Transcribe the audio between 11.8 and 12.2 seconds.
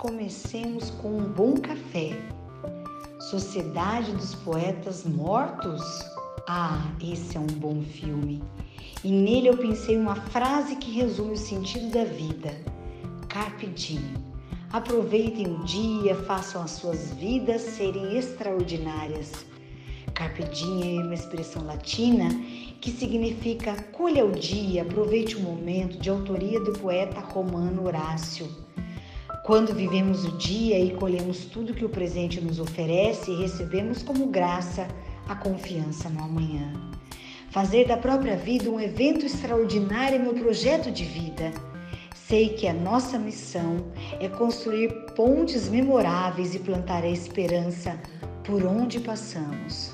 da